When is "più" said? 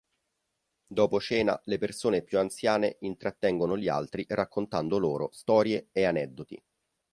2.23-2.39